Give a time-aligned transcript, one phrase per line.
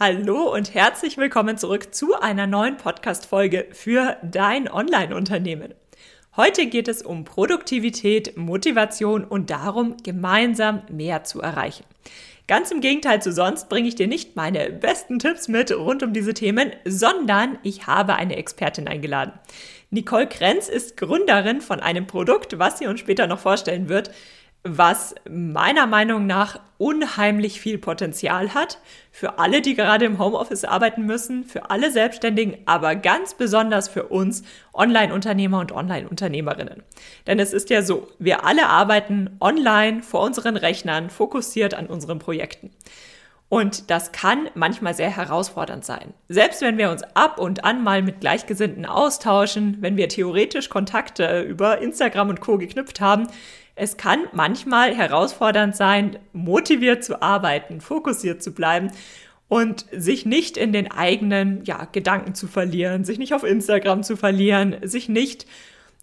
[0.00, 5.72] Hallo und herzlich willkommen zurück zu einer neuen Podcast-Folge für dein Online-Unternehmen.
[6.36, 11.84] Heute geht es um Produktivität, Motivation und darum, gemeinsam mehr zu erreichen.
[12.48, 16.12] Ganz im Gegenteil zu sonst bringe ich dir nicht meine besten Tipps mit rund um
[16.12, 19.32] diese Themen, sondern ich habe eine Expertin eingeladen.
[19.90, 24.10] Nicole Krenz ist Gründerin von einem Produkt, was sie uns später noch vorstellen wird,
[24.64, 28.78] was meiner Meinung nach unheimlich viel Potenzial hat
[29.12, 34.04] für alle, die gerade im Homeoffice arbeiten müssen, für alle Selbstständigen, aber ganz besonders für
[34.04, 36.82] uns Online-Unternehmer und Online-Unternehmerinnen.
[37.26, 42.18] Denn es ist ja so, wir alle arbeiten online vor unseren Rechnern, fokussiert an unseren
[42.18, 42.70] Projekten.
[43.50, 46.14] Und das kann manchmal sehr herausfordernd sein.
[46.28, 51.42] Selbst wenn wir uns ab und an mal mit Gleichgesinnten austauschen, wenn wir theoretisch Kontakte
[51.42, 53.28] über Instagram und Co geknüpft haben,
[53.76, 58.90] es kann manchmal herausfordernd sein, motiviert zu arbeiten, fokussiert zu bleiben
[59.48, 64.16] und sich nicht in den eigenen ja, Gedanken zu verlieren, sich nicht auf Instagram zu
[64.16, 65.46] verlieren, sich nicht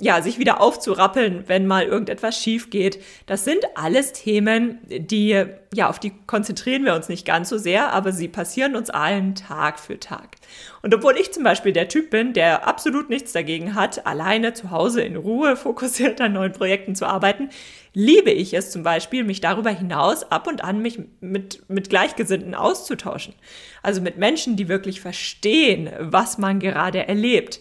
[0.02, 2.99] ja, sich wieder aufzurappeln, wenn mal irgendetwas schief geht.
[3.27, 7.93] Das sind alles Themen, die, ja, auf die konzentrieren wir uns nicht ganz so sehr,
[7.93, 10.38] aber sie passieren uns allen Tag für Tag.
[10.81, 14.71] Und obwohl ich zum Beispiel der Typ bin, der absolut nichts dagegen hat, alleine zu
[14.71, 17.49] Hause in Ruhe fokussiert an neuen Projekten zu arbeiten,
[17.93, 22.55] liebe ich es zum Beispiel, mich darüber hinaus ab und an mich mit, mit Gleichgesinnten
[22.55, 23.36] auszutauschen.
[23.83, 27.59] Also mit Menschen, die wirklich verstehen, was man gerade erlebt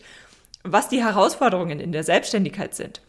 [0.62, 3.00] was die Herausforderungen in der Selbstständigkeit sind.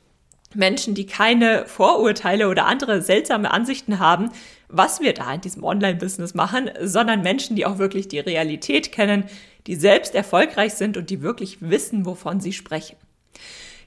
[0.53, 4.31] Menschen, die keine Vorurteile oder andere seltsame Ansichten haben,
[4.67, 9.25] was wir da in diesem Online-Business machen, sondern Menschen, die auch wirklich die Realität kennen,
[9.67, 12.97] die selbst erfolgreich sind und die wirklich wissen, wovon sie sprechen.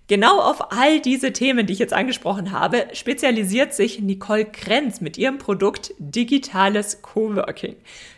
[0.07, 5.17] Genau auf all diese Themen, die ich jetzt angesprochen habe, spezialisiert sich Nicole Krenz mit
[5.17, 7.77] ihrem Produkt Digitales Coworking.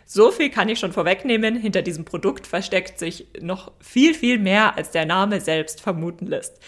[0.08, 1.56] So viel kann ich schon vorwegnehmen.
[1.56, 6.60] Hinter diesem Produkt versteckt sich noch viel, viel mehr, als der Name selbst vermuten lässt.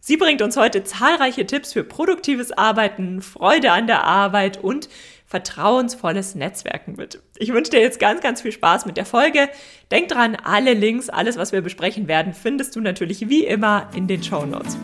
[0.00, 4.88] Sie bringt uns heute zahlreiche Tipps für produktives Arbeiten, Freude an der Arbeit und
[5.26, 7.20] vertrauensvolles Netzwerken mit.
[7.36, 9.50] Ich wünsche dir jetzt ganz, ganz viel Spaß mit der Folge.
[9.90, 14.06] Denk dran, alle Links, alles, was wir besprechen werden, findest du natürlich wie immer in
[14.06, 14.78] den Show Notes.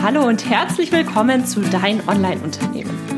[0.00, 3.17] Hallo und herzlich willkommen zu Dein Online-Unternehmen.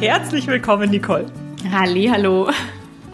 [0.00, 1.24] Herzlich willkommen, Nicole.
[1.72, 2.50] Halli, hallo.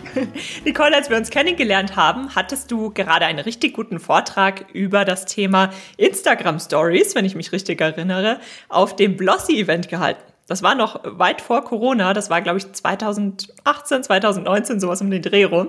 [0.65, 5.25] Nicole, als wir uns kennengelernt haben, hattest du gerade einen richtig guten Vortrag über das
[5.25, 10.32] Thema Instagram Stories, wenn ich mich richtig erinnere, auf dem Blossy Event gehalten.
[10.49, 15.23] Das war noch weit vor Corona, das war glaube ich 2018, 2019, sowas um den
[15.23, 15.69] Dreh rum.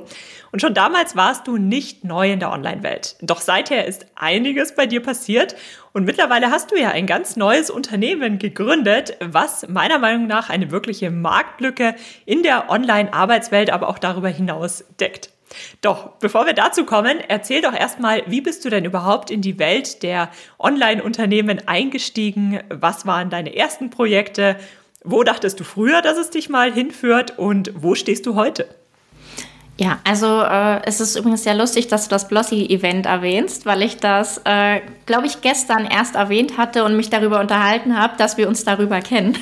[0.51, 3.15] Und schon damals warst du nicht neu in der Online-Welt.
[3.21, 5.55] Doch seither ist einiges bei dir passiert
[5.93, 10.71] und mittlerweile hast du ja ein ganz neues Unternehmen gegründet, was meiner Meinung nach eine
[10.71, 11.95] wirkliche Marktlücke
[12.25, 15.32] in der Online-Arbeitswelt, aber auch darüber hinaus deckt.
[15.81, 19.59] Doch, bevor wir dazu kommen, erzähl doch erstmal, wie bist du denn überhaupt in die
[19.59, 22.59] Welt der Online-Unternehmen eingestiegen?
[22.69, 24.57] Was waren deine ersten Projekte?
[25.03, 27.37] Wo dachtest du früher, dass es dich mal hinführt?
[27.37, 28.67] Und wo stehst du heute?
[29.83, 33.97] Ja, also äh, es ist übrigens sehr lustig, dass du das Blossy-Event erwähnst, weil ich
[33.97, 38.47] das, äh, glaube ich, gestern erst erwähnt hatte und mich darüber unterhalten habe, dass wir
[38.47, 39.37] uns darüber kennen.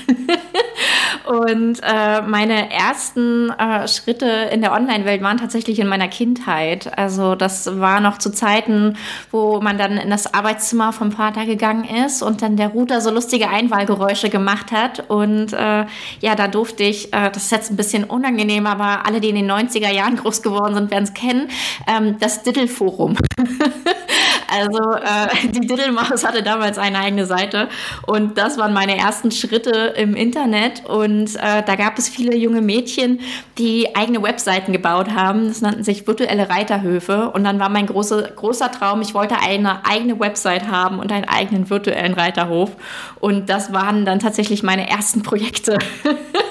[1.28, 6.98] und äh, meine ersten äh, Schritte in der Online-Welt waren tatsächlich in meiner Kindheit.
[6.98, 8.98] Also das war noch zu Zeiten,
[9.30, 13.12] wo man dann in das Arbeitszimmer vom Vater gegangen ist und dann der Router so
[13.12, 15.08] lustige Einwahlgeräusche gemacht hat.
[15.08, 15.86] Und äh,
[16.20, 19.36] ja, da durfte ich, äh, das ist jetzt ein bisschen unangenehm, aber alle, die in
[19.36, 21.50] den 90er Jahren groß geworden sind, werden es kennen,
[21.88, 23.18] ähm, das Diddle-Forum.
[24.48, 27.70] also äh, die Diddle-Maus hatte damals eine eigene Seite
[28.08, 32.62] und das waren meine ersten Schritte im Internet und äh, da gab es viele junge
[32.62, 33.20] Mädchen,
[33.58, 35.48] die eigene Webseiten gebaut haben.
[35.48, 39.86] Das nannten sich virtuelle Reiterhöfe und dann war mein große, großer Traum, ich wollte eine
[39.86, 42.72] eigene Website haben und einen eigenen virtuellen Reiterhof
[43.20, 45.80] und das waren dann tatsächlich meine ersten Projekte.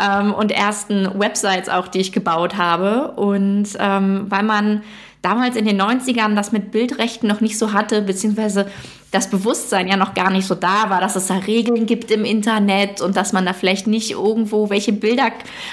[0.00, 3.12] ähm, und ersten Websites auch, die ich gebaut habe.
[3.12, 4.82] Und ähm, weil man
[5.22, 8.70] damals in den 90ern das mit Bildrechten noch nicht so hatte, beziehungsweise
[9.10, 12.24] das Bewusstsein ja noch gar nicht so da war, dass es da Regeln gibt im
[12.24, 15.30] Internet und dass man da vielleicht nicht irgendwo welche Bilder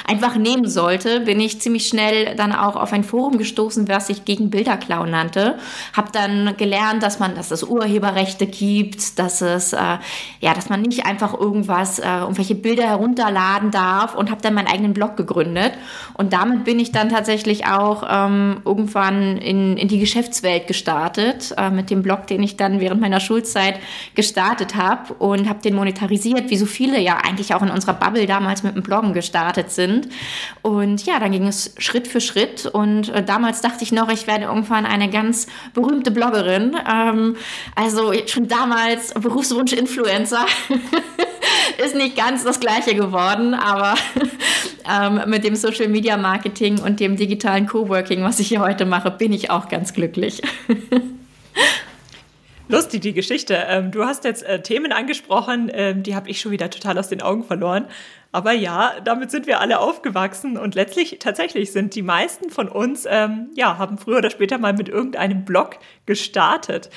[0.08, 4.24] einfach nehmen sollte, bin ich ziemlich schnell dann auch auf ein Forum gestoßen, was sich
[4.24, 5.56] gegen Bilderklau nannte.
[5.94, 9.98] Hab dann gelernt, dass man, dass es Urheberrechte gibt, dass es äh,
[10.40, 14.68] ja, dass man nicht einfach irgendwas, äh, irgendwelche Bilder herunterladen darf und habe dann meinen
[14.68, 15.74] eigenen Blog gegründet.
[16.14, 21.70] Und damit bin ich dann tatsächlich auch ähm, irgendwann in, in die Geschäftswelt gestartet äh,
[21.70, 23.80] mit dem Blog, den ich dann während meiner Schulzeit
[24.16, 28.25] gestartet habe und habe den monetarisiert, wie so viele ja eigentlich auch in unserer Bubble
[28.25, 30.07] damals mit dem Bloggen gestartet sind.
[30.62, 34.27] Und ja, dann ging es Schritt für Schritt und äh, damals dachte ich noch, ich
[34.27, 36.77] werde irgendwann eine ganz berühmte Bloggerin.
[36.92, 37.36] Ähm,
[37.75, 40.45] also schon damals Berufswunsch Influencer.
[41.83, 43.95] ist nicht ganz das gleiche geworden, aber
[44.89, 49.12] ähm, mit dem Social Media Marketing und dem digitalen Coworking, was ich hier heute mache,
[49.12, 50.42] bin ich auch ganz glücklich.
[52.67, 53.63] Lustig, die Geschichte.
[53.67, 57.09] Ähm, du hast jetzt äh, Themen angesprochen, ähm, die habe ich schon wieder total aus
[57.09, 57.85] den Augen verloren.
[58.31, 63.06] Aber ja, damit sind wir alle aufgewachsen und letztlich tatsächlich sind die meisten von uns,
[63.07, 65.77] ähm, ja, haben früher oder später mal mit irgendeinem Blog
[66.07, 66.89] gestartet.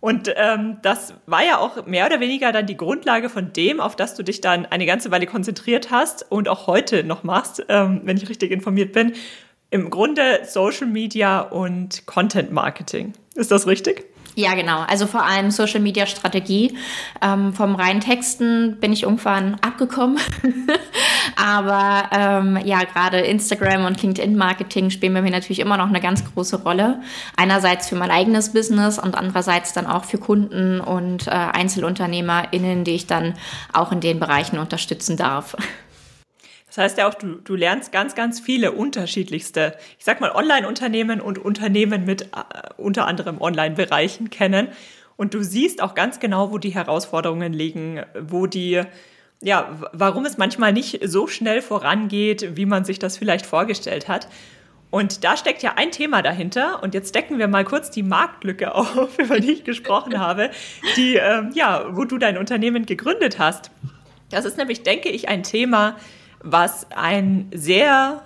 [0.00, 3.94] Und ähm, das war ja auch mehr oder weniger dann die Grundlage von dem, auf
[3.94, 8.00] das du dich dann eine ganze Weile konzentriert hast und auch heute noch machst, ähm,
[8.02, 9.12] wenn ich richtig informiert bin.
[9.70, 13.12] Im Grunde Social Media und Content Marketing.
[13.36, 14.11] Ist das richtig?
[14.34, 14.80] Ja, genau.
[14.88, 16.76] Also vor allem Social Media Strategie.
[17.20, 20.18] Ähm, vom reinen Texten bin ich irgendwann abgekommen.
[21.36, 26.00] Aber ähm, ja, gerade Instagram und LinkedIn Marketing spielen bei mir natürlich immer noch eine
[26.00, 27.02] ganz große Rolle.
[27.36, 32.92] Einerseits für mein eigenes Business und andererseits dann auch für Kunden und äh, EinzelunternehmerInnen, die
[32.92, 33.34] ich dann
[33.72, 35.56] auch in den Bereichen unterstützen darf.
[36.74, 41.20] Das heißt ja auch, du, du lernst ganz, ganz viele unterschiedlichste, ich sag mal, Online-Unternehmen
[41.20, 42.26] und Unternehmen mit äh,
[42.78, 44.68] unter anderem Online-Bereichen kennen.
[45.16, 48.80] Und du siehst auch ganz genau, wo die Herausforderungen liegen, wo die,
[49.42, 54.28] ja, warum es manchmal nicht so schnell vorangeht, wie man sich das vielleicht vorgestellt hat.
[54.90, 56.82] Und da steckt ja ein Thema dahinter.
[56.82, 60.48] Und jetzt decken wir mal kurz die Marktlücke auf, über die ich gesprochen habe,
[60.96, 63.70] die, ähm, ja, wo du dein Unternehmen gegründet hast.
[64.30, 65.96] Das ist nämlich, denke ich, ein Thema,
[66.42, 68.22] was ein sehr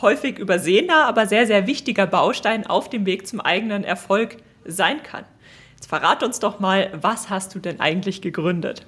[0.00, 5.24] häufig übersehener, aber sehr, sehr wichtiger Baustein auf dem Weg zum eigenen Erfolg sein kann.
[5.74, 8.84] Jetzt verrat uns doch mal, was hast du denn eigentlich gegründet?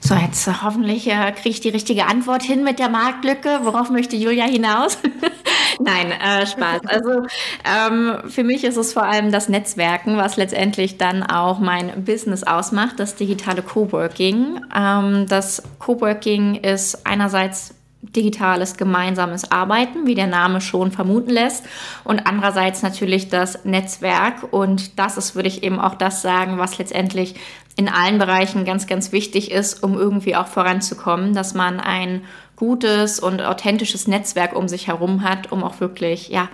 [0.00, 3.60] So, jetzt äh, hoffentlich äh, kriege ich die richtige Antwort hin mit der Marktlücke.
[3.62, 4.98] Worauf möchte Julia hinaus?
[5.78, 6.80] Nein, äh, Spaß.
[6.86, 7.22] Also
[7.64, 12.42] ähm, für mich ist es vor allem das Netzwerken, was letztendlich dann auch mein Business
[12.42, 14.60] ausmacht, das digitale Coworking.
[14.74, 17.74] Ähm, das Coworking ist einerseits
[18.16, 21.64] digitales gemeinsames Arbeiten, wie der Name schon vermuten lässt,
[22.04, 24.52] und andererseits natürlich das Netzwerk.
[24.52, 27.34] Und das ist, würde ich eben auch das sagen, was letztendlich
[27.76, 32.22] in allen Bereichen ganz, ganz wichtig ist, um irgendwie auch voranzukommen, dass man ein
[32.56, 36.48] gutes und authentisches Netzwerk um sich herum hat, um auch wirklich, ja,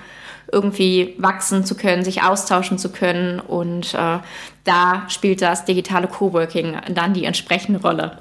[0.52, 3.40] irgendwie wachsen zu können, sich austauschen zu können.
[3.40, 4.18] Und äh,
[4.64, 8.16] da spielt das digitale Coworking dann die entsprechende Rolle.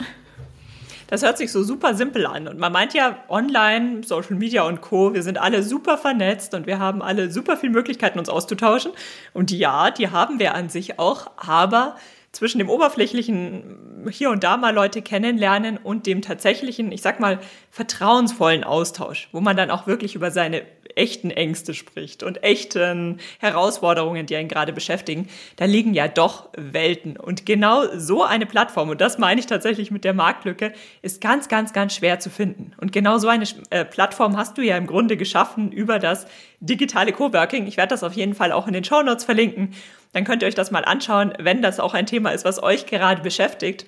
[1.07, 2.47] Das hört sich so super simpel an.
[2.47, 6.65] Und man meint ja online, Social Media und Co., wir sind alle super vernetzt und
[6.65, 8.91] wir haben alle super viele Möglichkeiten, uns auszutauschen.
[9.33, 11.95] Und ja, die haben wir an sich auch, aber
[12.31, 17.39] zwischen dem oberflächlichen hier und da mal Leute kennenlernen und dem tatsächlichen, ich sag mal,
[17.71, 20.63] vertrauensvollen Austausch, wo man dann auch wirklich über seine
[20.95, 27.17] echten Ängste spricht und echten Herausforderungen, die einen gerade beschäftigen, da liegen ja doch Welten.
[27.17, 31.47] Und genau so eine Plattform, und das meine ich tatsächlich mit der Marktlücke, ist ganz,
[31.47, 32.73] ganz, ganz schwer zu finden.
[32.77, 36.27] Und genau so eine äh, Plattform hast du ja im Grunde geschaffen über das
[36.59, 37.67] digitale Coworking.
[37.67, 39.73] Ich werde das auf jeden Fall auch in den Show Notes verlinken
[40.15, 42.85] dann könnt ihr euch das mal anschauen, wenn das auch ein Thema ist, was euch
[42.85, 43.85] gerade beschäftigt.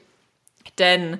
[0.78, 1.20] Denn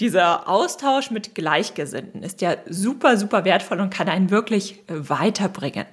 [0.00, 5.86] dieser Austausch mit Gleichgesinnten ist ja super, super wertvoll und kann einen wirklich weiterbringen.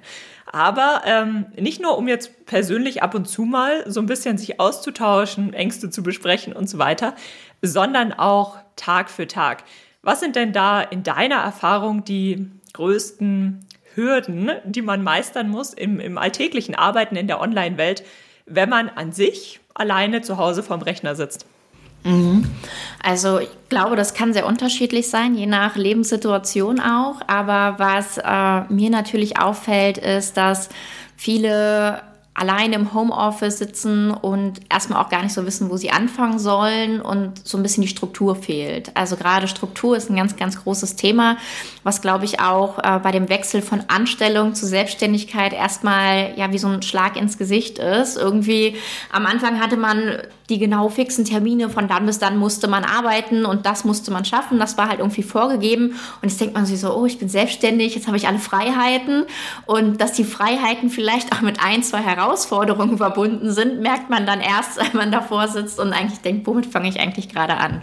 [0.52, 4.60] Aber ähm, nicht nur, um jetzt persönlich ab und zu mal so ein bisschen sich
[4.60, 7.16] auszutauschen, Ängste zu besprechen und so weiter,
[7.62, 9.64] sondern auch Tag für Tag.
[10.04, 16.00] Was sind denn da in deiner Erfahrung die größten Hürden, die man meistern muss im,
[16.00, 18.04] im alltäglichen Arbeiten in der Online-Welt,
[18.46, 21.48] wenn man an sich alleine zu Hause vorm Rechner sitzt?
[22.06, 22.46] Mhm.
[23.04, 27.16] Also ich glaube, das kann sehr unterschiedlich sein, je nach Lebenssituation auch.
[27.28, 30.70] Aber was äh, mir natürlich auffällt, ist, dass
[31.18, 32.02] viele
[32.36, 37.01] alleine im Homeoffice sitzen und erstmal auch gar nicht so wissen, wo sie anfangen sollen
[37.01, 38.92] und so ein bisschen die Struktur fehlt.
[38.94, 41.38] Also gerade Struktur ist ein ganz, ganz großes Thema,
[41.84, 46.58] was glaube ich auch äh, bei dem Wechsel von Anstellung zu Selbstständigkeit erstmal ja wie
[46.58, 48.18] so ein Schlag ins Gesicht ist.
[48.18, 48.75] Irgendwie
[49.13, 50.18] am Anfang hatte man
[50.50, 54.25] die genau fixen Termine, von dann bis dann musste man arbeiten und das musste man
[54.25, 54.60] schaffen.
[54.60, 55.96] Das war halt irgendwie vorgegeben.
[56.22, 59.25] Und jetzt denkt man sich so, oh, ich bin selbstständig, jetzt habe ich alle Freiheiten.
[59.65, 64.41] Und dass die Freiheiten vielleicht auch mit ein, zwei Herausforderungen verbunden sind, merkt man dann
[64.41, 67.82] erst, wenn man davor sitzt und eigentlich denkt, womit fange ich eigentlich gerade an?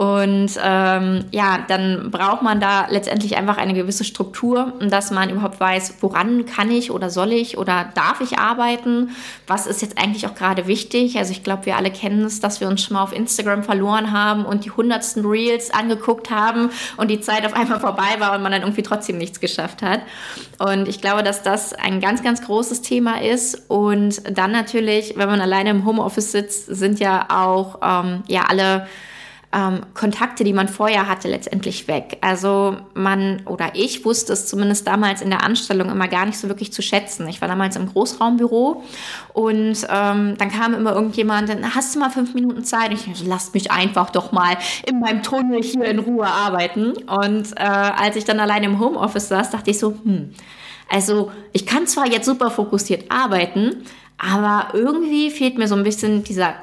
[0.00, 5.60] Und ähm, ja, dann braucht man da letztendlich einfach eine gewisse Struktur, dass man überhaupt
[5.60, 9.10] weiß, woran kann ich oder soll ich oder darf ich arbeiten?
[9.46, 11.18] Was ist jetzt eigentlich auch gerade wichtig?
[11.18, 14.10] Also ich glaube, wir alle kennen es, dass wir uns schon mal auf Instagram verloren
[14.10, 18.42] haben und die hundertsten Reels angeguckt haben und die Zeit auf einmal vorbei war und
[18.42, 20.00] man dann irgendwie trotzdem nichts geschafft hat.
[20.58, 23.68] Und ich glaube, dass das ein ganz, ganz großes Thema ist.
[23.68, 28.86] Und dann natürlich, wenn man alleine im Homeoffice sitzt, sind ja auch ähm, ja alle
[29.52, 32.18] ähm, Kontakte, die man vorher hatte, letztendlich weg.
[32.20, 36.48] Also man oder ich wusste es zumindest damals in der Anstellung immer gar nicht so
[36.48, 37.26] wirklich zu schätzen.
[37.28, 38.84] Ich war damals im Großraumbüro
[39.32, 42.92] und ähm, dann kam immer irgendjemand, hast du mal fünf Minuten Zeit?
[42.92, 46.92] Ich dachte, lasst mich einfach doch mal in meinem Tunnel hier in Ruhe arbeiten.
[46.92, 50.32] Und äh, als ich dann alleine im Homeoffice saß, dachte ich so, hm,
[50.88, 53.82] also ich kann zwar jetzt super fokussiert arbeiten,
[54.16, 56.54] aber irgendwie fehlt mir so ein bisschen dieser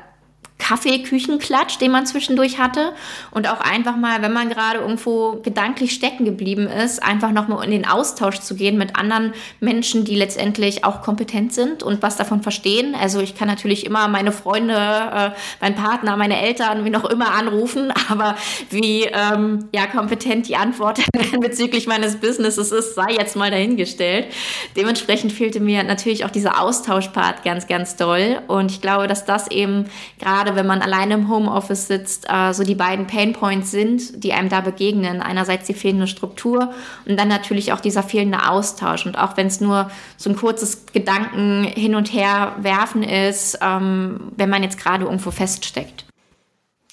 [0.59, 2.93] Kaffeeküchenklatsch, den man zwischendurch hatte.
[3.31, 7.71] Und auch einfach mal, wenn man gerade irgendwo gedanklich stecken geblieben ist, einfach nochmal in
[7.71, 12.41] den Austausch zu gehen mit anderen Menschen, die letztendlich auch kompetent sind und was davon
[12.41, 12.95] verstehen.
[12.99, 15.29] Also ich kann natürlich immer meine Freunde, äh,
[15.61, 18.35] mein Partner, meine Eltern, wie noch immer anrufen, aber
[18.69, 20.99] wie ähm, ja kompetent die Antwort
[21.39, 24.27] bezüglich meines Businesses ist, sei jetzt mal dahingestellt.
[24.75, 28.41] Dementsprechend fehlte mir natürlich auch dieser Austauschpart ganz, ganz doll.
[28.47, 29.85] Und ich glaube, dass das eben
[30.19, 34.33] gerade gerade wenn man alleine im Homeoffice sitzt, äh, so die beiden Painpoints sind, die
[34.33, 35.21] einem da begegnen.
[35.21, 36.73] Einerseits die fehlende Struktur
[37.05, 39.05] und dann natürlich auch dieser fehlende Austausch.
[39.05, 44.31] Und auch wenn es nur so ein kurzes Gedanken hin und her werfen ist, ähm,
[44.37, 46.06] wenn man jetzt gerade irgendwo feststeckt.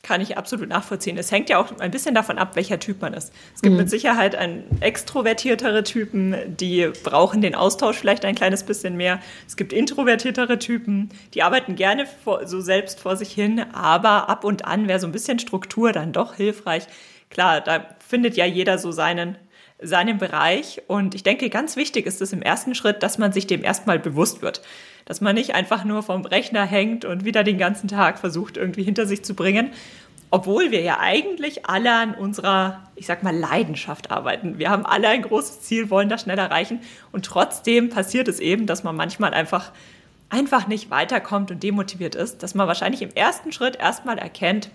[0.05, 1.17] Kann ich absolut nachvollziehen.
[1.17, 3.33] Es hängt ja auch ein bisschen davon ab, welcher Typ man ist.
[3.55, 3.81] Es gibt mhm.
[3.81, 9.19] mit Sicherheit ein extrovertiertere Typen, die brauchen den Austausch vielleicht ein kleines bisschen mehr.
[9.47, 14.45] Es gibt introvertiertere Typen, die arbeiten gerne vor, so selbst vor sich hin, aber ab
[14.45, 16.85] und an wäre so ein bisschen Struktur dann doch hilfreich.
[17.31, 19.39] Klar, da findet ja jeder so seinen
[19.81, 20.83] seinen Bereich.
[20.87, 23.99] Und ich denke, ganz wichtig ist es im ersten Schritt, dass man sich dem erstmal
[23.99, 24.63] bewusst wird
[25.05, 28.83] dass man nicht einfach nur vom Rechner hängt und wieder den ganzen Tag versucht, irgendwie
[28.83, 29.71] hinter sich zu bringen,
[30.31, 34.59] obwohl wir ja eigentlich alle an unserer, ich sag mal, Leidenschaft arbeiten.
[34.59, 36.81] Wir haben alle ein großes Ziel, wollen das schnell erreichen
[37.13, 39.71] und trotzdem passiert es eben, dass man manchmal einfach
[40.31, 44.71] einfach nicht weiterkommt und demotiviert ist, dass man wahrscheinlich im ersten Schritt erstmal erkennt,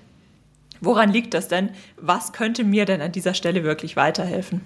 [0.79, 1.71] woran liegt das denn?
[1.97, 4.61] Was könnte mir denn an dieser Stelle wirklich weiterhelfen?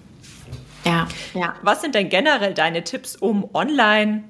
[0.86, 1.56] Ja, ja.
[1.64, 4.24] Was sind denn generell deine Tipps, um online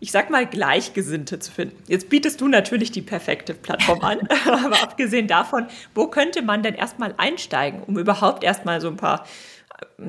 [0.00, 1.82] ich sag mal, Gleichgesinnte zu finden.
[1.88, 6.74] Jetzt bietest du natürlich die perfekte Plattform an, aber abgesehen davon, wo könnte man denn
[6.74, 9.26] erstmal einsteigen, um überhaupt erstmal so ein paar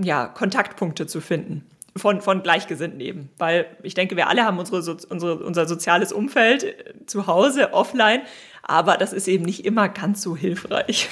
[0.01, 1.65] ja, Kontaktpunkte zu finden?
[1.97, 3.29] Von, von Gleichgesinnten eben.
[3.37, 8.21] Weil ich denke, wir alle haben unsere, unsere, unser soziales Umfeld äh, zu Hause, offline,
[8.69, 11.07] aber das ist eben nicht immer ganz so hilfreich.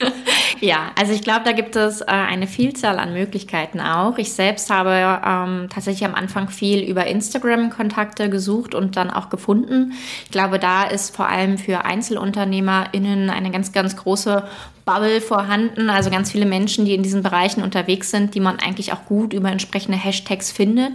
[0.60, 4.18] ja, also ich glaube, da gibt es äh, eine Vielzahl an Möglichkeiten auch.
[4.18, 4.90] Ich selbst habe
[5.24, 9.92] ähm, tatsächlich am Anfang viel über Instagram Kontakte gesucht und dann auch gefunden.
[10.24, 14.42] Ich glaube, da ist vor allem für EinzelunternehmerInnen eine ganz, ganz große
[14.88, 18.94] Bubble vorhanden, also ganz viele Menschen, die in diesen Bereichen unterwegs sind, die man eigentlich
[18.94, 20.92] auch gut über entsprechende Hashtags findet.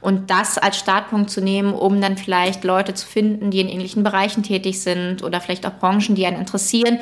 [0.00, 4.02] Und das als Startpunkt zu nehmen, um dann vielleicht Leute zu finden, die in ähnlichen
[4.02, 6.98] Bereichen tätig sind oder vielleicht auch Branchen, die einen interessieren.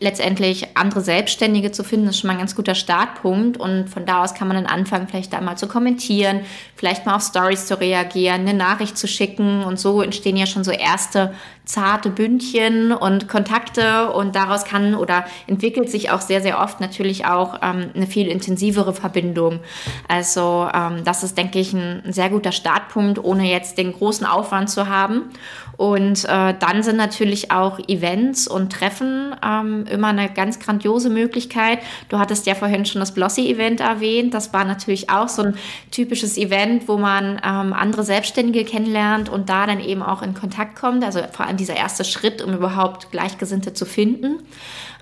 [0.00, 3.56] Letztendlich andere Selbstständige zu finden, ist schon mal ein ganz guter Startpunkt.
[3.56, 6.40] Und von da aus kann man dann anfangen, vielleicht da mal zu kommentieren,
[6.76, 9.64] vielleicht mal auf Stories zu reagieren, eine Nachricht zu schicken.
[9.64, 11.32] Und so entstehen ja schon so erste
[11.64, 17.24] zarte Bündchen und Kontakte und daraus kann oder entwickelt sich auch sehr, sehr oft natürlich
[17.26, 19.60] auch ähm, eine viel intensivere Verbindung.
[20.06, 24.68] Also ähm, das ist, denke ich, ein, sehr guter Startpunkt, ohne jetzt den großen Aufwand
[24.68, 25.30] zu haben.
[25.76, 31.80] Und äh, dann sind natürlich auch Events und Treffen ähm, immer eine ganz grandiose Möglichkeit.
[32.08, 34.34] Du hattest ja vorhin schon das Blossy-Event erwähnt.
[34.34, 35.56] Das war natürlich auch so ein
[35.90, 40.76] typisches Event, wo man ähm, andere Selbstständige kennenlernt und da dann eben auch in Kontakt
[40.76, 41.04] kommt.
[41.04, 44.40] Also vor allem dieser erste Schritt, um überhaupt Gleichgesinnte zu finden.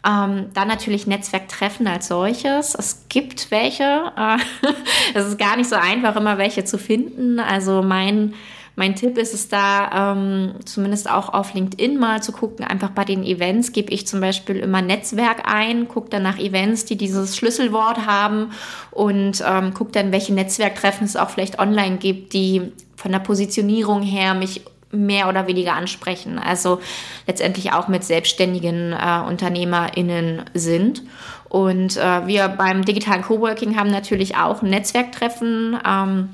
[0.05, 2.75] Ähm, dann natürlich Netzwerktreffen als solches.
[2.75, 4.12] Es gibt welche.
[4.17, 4.38] Äh,
[5.14, 7.38] es ist gar nicht so einfach, immer welche zu finden.
[7.38, 8.35] Also mein
[8.75, 13.05] Mein Tipp ist es da, ähm, zumindest auch auf LinkedIn mal zu gucken, einfach bei
[13.05, 17.37] den Events gebe ich zum Beispiel immer Netzwerk ein, gucke dann nach Events, die dieses
[17.37, 18.50] Schlüsselwort haben
[18.91, 24.02] und ähm, gucke dann, welche Netzwerktreffen es auch vielleicht online gibt, die von der Positionierung
[24.02, 24.62] her mich
[24.93, 26.38] mehr oder weniger ansprechen.
[26.38, 26.81] Also
[27.26, 31.02] letztendlich auch mit selbstständigen äh, UnternehmerInnen sind.
[31.49, 35.79] Und äh, wir beim digitalen Coworking haben natürlich auch Netzwerktreffen.
[35.87, 36.29] Ähm,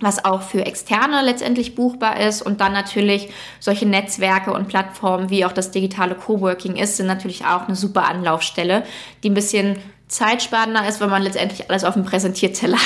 [0.00, 2.42] was auch für Externe letztendlich buchbar ist.
[2.42, 3.28] Und dann natürlich
[3.60, 8.08] solche Netzwerke und Plattformen wie auch das digitale Coworking ist, sind natürlich auch eine super
[8.08, 8.84] Anlaufstelle,
[9.22, 12.78] die ein bisschen zeitsparender ist, wenn man letztendlich alles auf dem Präsentierteller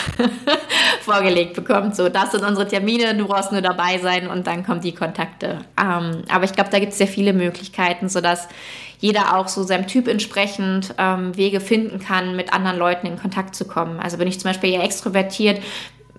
[1.03, 1.97] vorgelegt bekommt.
[1.97, 5.59] So, das sind unsere Termine, du brauchst nur dabei sein und dann kommen die Kontakte.
[5.79, 8.49] Ähm, aber ich glaube, da gibt es sehr viele Möglichkeiten, sodass
[9.01, 13.55] jeder auch so seinem Typ entsprechend ähm, Wege finden kann, mit anderen Leuten in Kontakt
[13.55, 14.01] zu kommen.
[14.01, 15.61] Also bin ich zum Beispiel eher extrovertiert,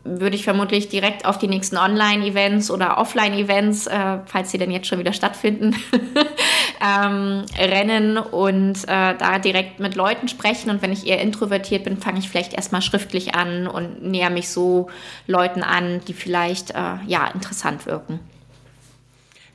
[0.03, 4.87] würde ich vermutlich direkt auf die nächsten Online-Events oder Offline-Events, äh, falls sie denn jetzt
[4.87, 5.75] schon wieder stattfinden,
[6.81, 10.69] ähm, rennen und äh, da direkt mit Leuten sprechen.
[10.69, 14.49] Und wenn ich eher introvertiert bin, fange ich vielleicht erstmal schriftlich an und näher mich
[14.49, 14.89] so
[15.27, 18.19] Leuten an, die vielleicht äh, ja interessant wirken.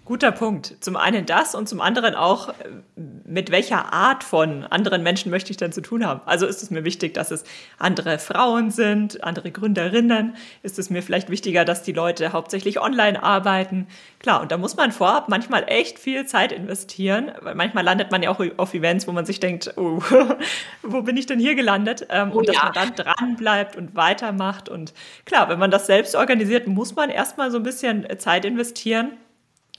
[0.05, 0.77] Guter Punkt.
[0.81, 2.53] Zum einen das und zum anderen auch,
[3.25, 6.21] mit welcher Art von anderen Menschen möchte ich denn zu tun haben?
[6.27, 7.45] Also ist es mir wichtig, dass es
[7.79, 10.37] andere Frauen sind, andere Gründerinnen?
[10.63, 13.87] Ist es mir vielleicht wichtiger, dass die Leute hauptsächlich online arbeiten?
[14.19, 18.23] Klar, und da muss man vorab manchmal echt viel Zeit investieren, weil manchmal landet man
[18.23, 20.03] ja auch auf Events, wo man sich denkt, oh,
[20.83, 22.07] wo bin ich denn hier gelandet?
[22.11, 22.65] Ähm, oh, und dass ja.
[22.65, 24.69] man dann dran bleibt und weitermacht.
[24.69, 24.93] Und
[25.25, 29.13] klar, wenn man das selbst organisiert, muss man erstmal so ein bisschen Zeit investieren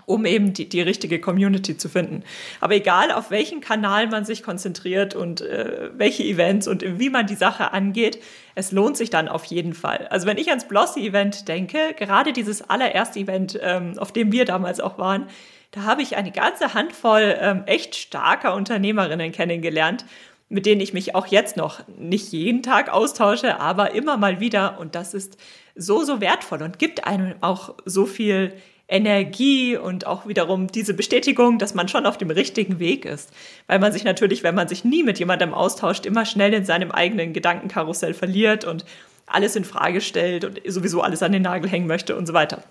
[0.06, 2.24] um eben die, die richtige Community zu finden.
[2.62, 7.28] Aber egal, auf welchen Kanal man sich konzentriert und äh, welche Events und wie man
[7.28, 8.22] die Sache angeht,
[8.56, 10.08] es lohnt sich dann auf jeden Fall.
[10.10, 14.80] Also wenn ich ans Blossy-Event denke, gerade dieses allererste Event, ähm, auf dem wir damals
[14.80, 15.28] auch waren,
[15.72, 20.06] da habe ich eine ganze Handvoll ähm, echt starker Unternehmerinnen kennengelernt,
[20.48, 24.80] mit denen ich mich auch jetzt noch nicht jeden Tag austausche, aber immer mal wieder.
[24.80, 25.38] Und das ist
[25.76, 28.54] so, so wertvoll und gibt einem auch so viel
[28.88, 33.32] Energie und auch wiederum diese Bestätigung, dass man schon auf dem richtigen Weg ist.
[33.68, 36.92] Weil man sich natürlich, wenn man sich nie mit jemandem austauscht, immer schnell in seinem
[36.92, 38.86] eigenen Gedankenkarussell verliert und
[39.26, 42.64] alles in Frage stellt und sowieso alles an den Nagel hängen möchte und so weiter.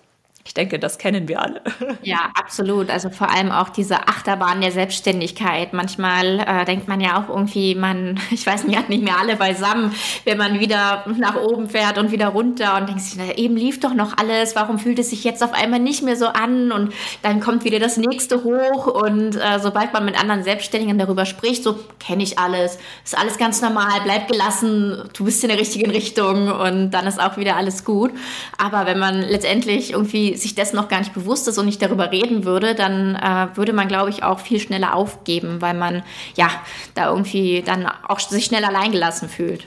[0.47, 1.63] Ich denke, das kennen wir alle.
[2.03, 2.91] Ja, absolut.
[2.91, 5.73] Also vor allem auch diese Achterbahn der Selbstständigkeit.
[5.73, 9.37] Manchmal äh, denkt man ja auch irgendwie, man, ich weiß nicht, hat nicht mehr alle
[9.37, 13.57] beisammen, wenn man wieder nach oben fährt und wieder runter und denkt sich, na, eben
[13.57, 16.73] lief doch noch alles, warum fühlt es sich jetzt auf einmal nicht mehr so an?
[16.73, 21.25] Und dann kommt wieder das nächste hoch und äh, sobald man mit anderen Selbstständigen darüber
[21.25, 25.59] spricht, so kenne ich alles, ist alles ganz normal, bleib gelassen, du bist in der
[25.59, 28.13] richtigen Richtung und dann ist auch wieder alles gut.
[28.59, 32.11] Aber wenn man letztendlich irgendwie sich dessen noch gar nicht bewusst ist und nicht darüber
[32.11, 36.03] reden würde, dann äh, würde man, glaube ich, auch viel schneller aufgeben, weil man
[36.37, 36.49] ja
[36.95, 39.67] da irgendwie dann auch sich schnell alleingelassen fühlt.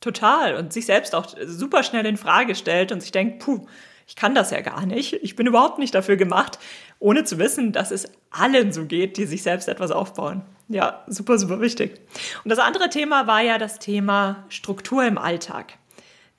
[0.00, 3.66] Total und sich selbst auch super schnell in Frage stellt und sich denkt, puh,
[4.06, 6.58] ich kann das ja gar nicht, ich bin überhaupt nicht dafür gemacht,
[6.98, 10.42] ohne zu wissen, dass es allen so geht, die sich selbst etwas aufbauen.
[10.68, 12.00] Ja, super, super wichtig.
[12.44, 15.74] Und das andere Thema war ja das Thema Struktur im Alltag.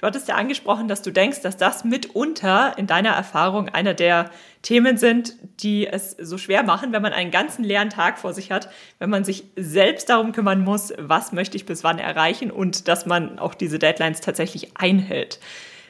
[0.04, 4.32] Du hattest ja angesprochen, dass du denkst, dass das mitunter in deiner Erfahrung einer der
[4.62, 8.52] Themen sind, die es so schwer machen, wenn man einen ganzen leeren Tag vor sich
[8.52, 8.68] hat,
[9.00, 13.06] wenn man sich selbst darum kümmern muss, was möchte ich bis wann erreichen und dass
[13.06, 15.40] man auch diese Deadlines tatsächlich einhält.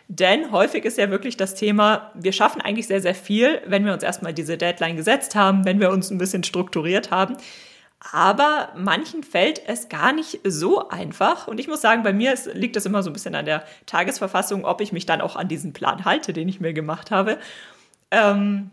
[0.10, 3.94] Denn häufig ist ja wirklich das Thema, wir schaffen eigentlich sehr, sehr viel, wenn wir
[3.94, 7.36] uns erstmal diese Deadline gesetzt haben, wenn wir uns ein bisschen strukturiert haben.
[8.12, 11.48] Aber manchen fällt es gar nicht so einfach.
[11.48, 14.66] Und ich muss sagen, bei mir liegt es immer so ein bisschen an der Tagesverfassung,
[14.66, 17.38] ob ich mich dann auch an diesen Plan halte, den ich mir gemacht habe.
[18.12, 18.70] Ähm,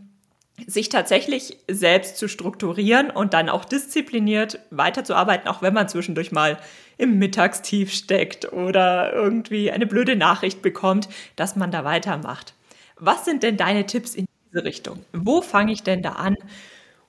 [0.66, 6.58] sich tatsächlich selbst zu strukturieren und dann auch diszipliniert weiterzuarbeiten, auch wenn man zwischendurch mal
[6.98, 12.54] im Mittagstief steckt oder irgendwie eine blöde Nachricht bekommt, dass man da weitermacht.
[12.96, 15.04] Was sind denn deine Tipps in diese Richtung?
[15.12, 16.36] Wo fange ich denn da an?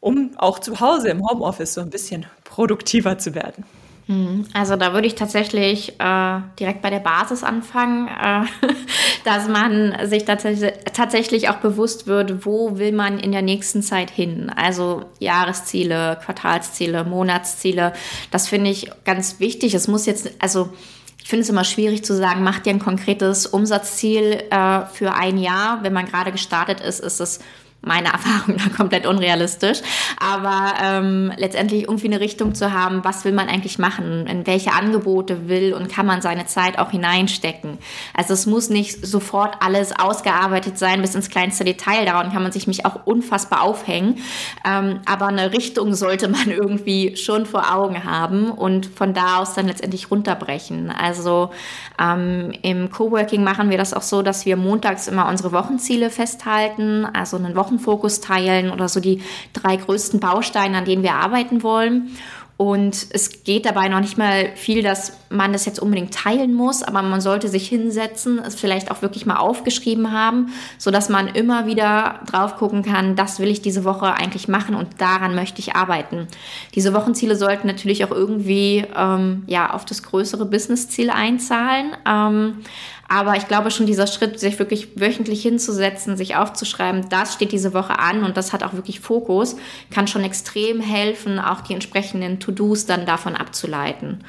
[0.02, 3.64] Um auch zu Hause im Homeoffice so ein bisschen produktiver zu werden?
[4.08, 8.46] Hm, also da würde ich tatsächlich äh, direkt bei der Basis anfangen, äh,
[9.24, 14.52] dass man sich tatsächlich, auch bewusst wird, wo will man in der nächsten Zeit hin.
[14.54, 17.94] Also Jahresziele, Quartalsziele, Monatsziele.
[18.32, 19.76] Das finde ich ganz wichtig.
[19.76, 20.74] Es muss jetzt, also
[21.24, 25.38] ich finde es immer schwierig zu sagen, macht ihr ein konkretes Umsatzziel äh, für ein
[25.38, 25.84] Jahr.
[25.84, 27.40] Wenn man gerade gestartet ist, ist es
[27.82, 29.82] meine Erfahrung da komplett unrealistisch.
[30.20, 34.74] Aber ähm, letztendlich irgendwie eine Richtung zu haben, was will man eigentlich machen, in welche
[34.74, 37.78] Angebote will und kann man seine Zeit auch hineinstecken.
[38.16, 42.06] Also es muss nicht sofort alles ausgearbeitet sein bis ins kleinste Detail.
[42.06, 44.20] Daran kann man sich mich auch unfassbar aufhängen.
[44.66, 49.54] Ähm, aber eine Richtung sollte man irgendwie schon vor Augen haben und von da aus
[49.54, 50.92] dann letztendlich runterbrechen.
[50.92, 51.52] Also
[52.00, 57.06] ähm, im Coworking machen wir das auch so, dass wir montags immer unsere Wochenziele festhalten,
[57.06, 59.22] also einen Wochen Wochenfokus teilen oder so die
[59.54, 62.12] drei größten Bausteine, an denen wir arbeiten wollen.
[62.58, 66.84] Und es geht dabei noch nicht mal viel, dass man das jetzt unbedingt teilen muss,
[66.84, 71.28] aber man sollte sich hinsetzen, es vielleicht auch wirklich mal aufgeschrieben haben, so dass man
[71.28, 75.60] immer wieder drauf gucken kann, das will ich diese Woche eigentlich machen und daran möchte
[75.60, 76.28] ich arbeiten.
[76.76, 81.94] Diese Wochenziele sollten natürlich auch irgendwie ähm, ja auf das größere Businessziel einzahlen.
[82.08, 82.58] Ähm,
[83.12, 87.74] aber ich glaube schon dieser Schritt, sich wirklich wöchentlich hinzusetzen, sich aufzuschreiben, das steht diese
[87.74, 89.58] Woche an und das hat auch wirklich Fokus,
[89.90, 94.24] kann schon extrem helfen, auch die entsprechenden To-Dos dann davon abzuleiten.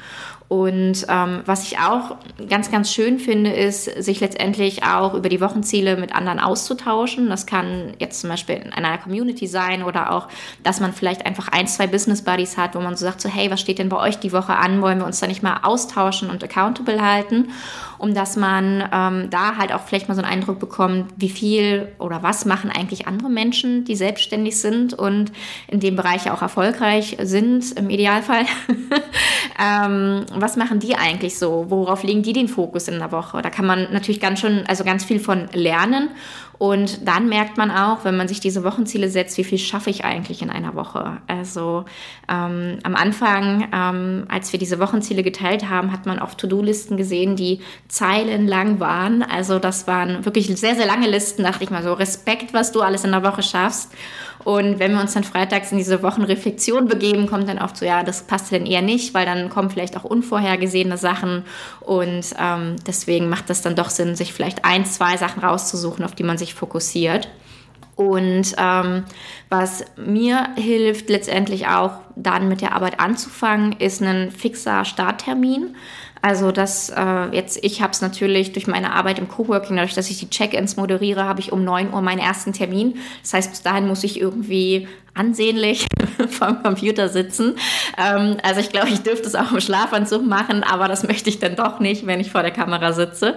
[0.47, 2.15] Und ähm, was ich auch
[2.49, 7.29] ganz, ganz schön finde, ist, sich letztendlich auch über die Wochenziele mit anderen auszutauschen.
[7.29, 10.27] Das kann jetzt zum Beispiel in einer Community sein oder auch,
[10.63, 13.49] dass man vielleicht einfach ein, zwei Business Buddies hat, wo man so sagt, so hey,
[13.49, 14.81] was steht denn bei euch die Woche an?
[14.81, 17.47] Wollen wir uns da nicht mal austauschen und accountable halten?
[18.03, 21.87] um dass man ähm, da halt auch vielleicht mal so einen Eindruck bekommt, wie viel
[21.99, 25.31] oder was machen eigentlich andere Menschen, die selbstständig sind und
[25.69, 28.43] in dem Bereich auch erfolgreich sind, im Idealfall.
[29.57, 31.65] ähm, was machen die eigentlich so?
[31.69, 33.41] Worauf legen die den Fokus in der Woche?
[33.41, 36.09] Da kann man natürlich ganz schön, also ganz viel von lernen
[36.63, 40.05] und dann merkt man auch, wenn man sich diese Wochenziele setzt, wie viel schaffe ich
[40.05, 41.17] eigentlich in einer Woche.
[41.27, 41.85] Also
[42.29, 47.35] ähm, am Anfang, ähm, als wir diese Wochenziele geteilt haben, hat man auf To-Do-Listen gesehen,
[47.35, 49.23] die zeilenlang waren.
[49.23, 51.43] Also das waren wirklich sehr, sehr lange Listen.
[51.43, 53.91] Da dachte ich mal so, Respekt, was du alles in der Woche schaffst.
[54.43, 58.03] Und wenn wir uns dann freitags in diese Wochenreflexion begeben, kommt dann oft so, ja,
[58.03, 61.43] das passt dann eher nicht, weil dann kommen vielleicht auch unvorhergesehene Sachen.
[61.79, 66.15] Und ähm, deswegen macht das dann doch Sinn, sich vielleicht ein, zwei Sachen rauszusuchen, auf
[66.15, 67.29] die man sich fokussiert.
[67.95, 69.03] Und ähm,
[69.49, 75.75] was mir hilft, letztendlich auch dann mit der Arbeit anzufangen, ist ein fixer Starttermin.
[76.23, 80.09] Also das äh, jetzt, ich habe es natürlich durch meine Arbeit im Coworking, dadurch, dass
[80.09, 82.95] ich die Check-ins moderiere, habe ich um 9 Uhr meinen ersten Termin.
[83.21, 85.85] Das heißt, bis dahin muss ich irgendwie ansehnlich
[86.29, 87.55] vom Computer sitzen.
[87.97, 91.39] Ähm, also ich glaube, ich dürfte es auch im Schlafanzug machen, aber das möchte ich
[91.39, 93.35] dann doch nicht, wenn ich vor der Kamera sitze.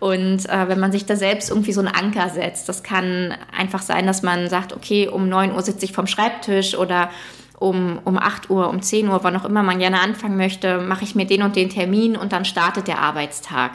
[0.00, 3.82] Und äh, wenn man sich da selbst irgendwie so einen Anker setzt, das kann einfach
[3.82, 7.10] sein, dass man sagt, okay, um 9 Uhr sitze ich vom Schreibtisch oder
[7.58, 11.04] um, um 8 Uhr, um 10 Uhr, wann auch immer man gerne anfangen möchte, mache
[11.04, 13.72] ich mir den und den Termin und dann startet der Arbeitstag.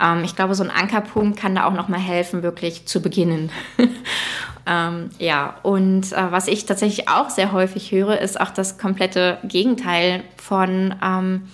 [0.00, 3.50] Ähm, ich glaube, so ein Ankerpunkt kann da auch nochmal helfen, wirklich zu beginnen.
[4.66, 9.38] ähm, ja, und äh, was ich tatsächlich auch sehr häufig höre, ist auch das komplette
[9.44, 11.48] Gegenteil von ähm,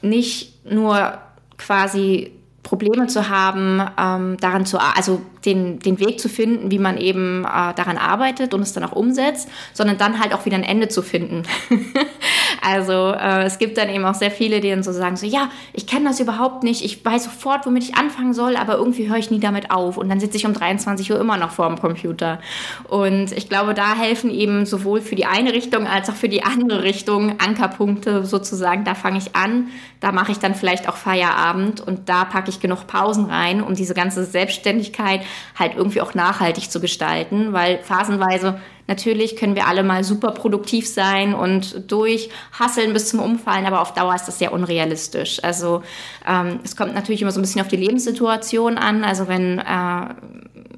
[0.00, 1.18] nicht nur
[1.58, 6.96] quasi Probleme zu haben, ähm, daran zu, also den, den Weg zu finden, wie man
[6.96, 10.62] eben äh, daran arbeitet und es dann auch umsetzt, sondern dann halt auch wieder ein
[10.62, 11.42] Ende zu finden.
[12.62, 15.50] also äh, es gibt dann eben auch sehr viele, die dann so sagen, so ja,
[15.72, 19.18] ich kenne das überhaupt nicht, ich weiß sofort, womit ich anfangen soll, aber irgendwie höre
[19.18, 21.78] ich nie damit auf und dann sitze ich um 23 Uhr immer noch vor dem
[21.78, 22.40] Computer.
[22.88, 26.42] Und ich glaube, da helfen eben sowohl für die eine Richtung als auch für die
[26.42, 29.68] andere Richtung Ankerpunkte sozusagen, da fange ich an,
[30.00, 33.74] da mache ich dann vielleicht auch Feierabend und da packe ich genug Pausen rein, um
[33.74, 35.22] diese ganze Selbstständigkeit
[35.58, 40.86] halt irgendwie auch nachhaltig zu gestalten, weil phasenweise natürlich können wir alle mal super produktiv
[40.88, 45.42] sein und durchhasseln bis zum Umfallen, aber auf Dauer ist das sehr unrealistisch.
[45.42, 45.82] Also
[46.26, 49.04] ähm, es kommt natürlich immer so ein bisschen auf die Lebenssituation an.
[49.04, 50.14] Also wenn äh,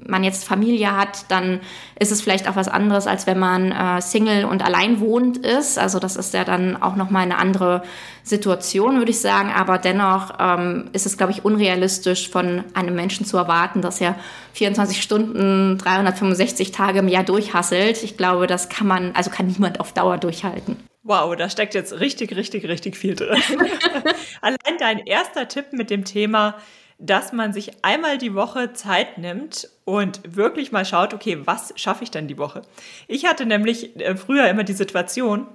[0.05, 1.61] man jetzt Familie hat, dann
[1.99, 5.79] ist es vielleicht auch was anderes, als wenn man äh, Single und allein wohnt ist.
[5.79, 7.83] Also das ist ja dann auch nochmal eine andere
[8.23, 9.51] Situation, würde ich sagen.
[9.51, 14.15] Aber dennoch ähm, ist es, glaube ich, unrealistisch von einem Menschen zu erwarten, dass er
[14.53, 18.03] 24 Stunden, 365 Tage im Jahr durchhasselt.
[18.03, 20.77] Ich glaube, das kann man, also kann niemand auf Dauer durchhalten.
[21.07, 23.41] Wow, da steckt jetzt richtig, richtig, richtig viel drin.
[24.41, 26.55] Allein dein erster Tipp mit dem Thema,
[26.99, 32.03] dass man sich einmal die Woche Zeit nimmt und wirklich mal schaut, okay, was schaffe
[32.03, 32.63] ich denn die Woche?
[33.07, 35.47] Ich hatte nämlich äh, früher immer die Situation,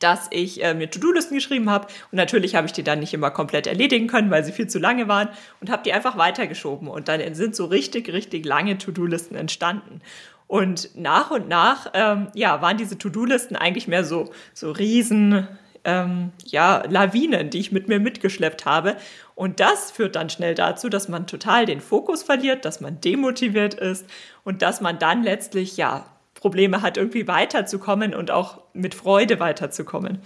[0.00, 3.30] dass ich äh, mir To-Do-Listen geschrieben habe und natürlich habe ich die dann nicht immer
[3.30, 5.28] komplett erledigen können, weil sie viel zu lange waren
[5.60, 10.00] und habe die einfach weitergeschoben und dann sind so richtig, richtig lange To-Do-Listen entstanden.
[10.46, 15.48] Und nach und nach, ähm, ja, waren diese To-Do-Listen eigentlich mehr so, so riesen
[15.84, 18.96] ähm, ja, Lawinen, die ich mit mir mitgeschleppt habe.
[19.34, 23.74] Und das führt dann schnell dazu, dass man total den Fokus verliert, dass man demotiviert
[23.74, 24.06] ist
[24.44, 30.18] und dass man dann letztlich, ja, Probleme hat, irgendwie weiterzukommen und auch mit Freude weiterzukommen.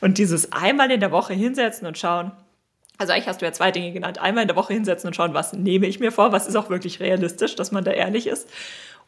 [0.00, 2.32] Und dieses einmal in der Woche hinsetzen und schauen,
[2.98, 4.18] also eigentlich hast du ja zwei Dinge genannt.
[4.18, 6.70] Einmal in der Woche hinsetzen und schauen, was nehme ich mir vor, was ist auch
[6.70, 8.48] wirklich realistisch, dass man da ehrlich ist.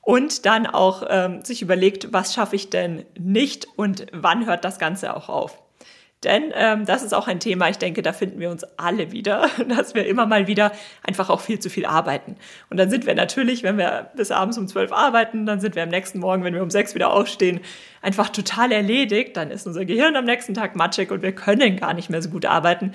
[0.02, 4.78] Und dann auch ähm, sich überlegt, was schaffe ich denn nicht und wann hört das
[4.78, 5.58] Ganze auch auf.
[6.24, 9.48] Denn ähm, das ist auch ein Thema, ich denke, da finden wir uns alle wieder,
[9.68, 10.72] dass wir immer mal wieder
[11.04, 12.36] einfach auch viel zu viel arbeiten.
[12.70, 15.84] Und dann sind wir natürlich, wenn wir bis abends um zwölf arbeiten, dann sind wir
[15.84, 17.60] am nächsten Morgen, wenn wir um sechs wieder aufstehen,
[18.02, 19.36] einfach total erledigt.
[19.36, 22.30] Dann ist unser Gehirn am nächsten Tag matschig und wir können gar nicht mehr so
[22.30, 22.92] gut arbeiten.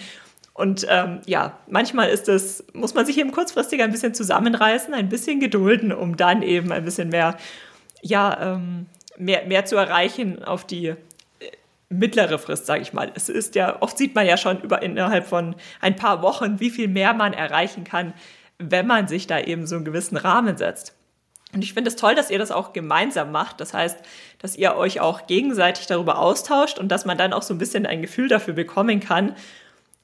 [0.54, 5.10] Und ähm, ja, manchmal ist es, muss man sich eben kurzfristig ein bisschen zusammenreißen, ein
[5.10, 7.38] bisschen gedulden, um dann eben ein bisschen mehr,
[8.02, 8.86] ja, ähm,
[9.18, 10.96] mehr, mehr zu erreichen auf die
[11.98, 13.12] mittlere Frist, sage ich mal.
[13.16, 16.70] Es ist ja, oft sieht man ja schon über innerhalb von ein paar Wochen, wie
[16.70, 18.14] viel mehr man erreichen kann,
[18.60, 20.96] wenn man sich da eben so einen gewissen Rahmen setzt.
[21.54, 23.62] Und ich finde es toll, dass ihr das auch gemeinsam macht.
[23.62, 24.00] Das heißt,
[24.40, 27.86] dass ihr euch auch gegenseitig darüber austauscht und dass man dann auch so ein bisschen
[27.86, 29.36] ein Gefühl dafür bekommen kann,